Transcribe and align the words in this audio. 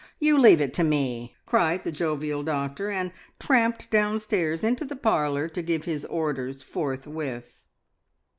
You 0.17 0.35
leave 0.39 0.59
it 0.61 0.73
to 0.73 0.83
me!" 0.83 1.35
cried 1.45 1.83
the 1.83 1.91
jovial 1.91 2.41
doctor, 2.41 2.89
and 2.89 3.11
tramped 3.39 3.91
downstairs 3.91 4.63
into 4.63 4.83
the 4.83 4.95
parlour 4.95 5.47
to 5.49 5.61
give 5.61 5.85
his 5.85 6.05
orders 6.05 6.63
forthwith. 6.63 7.61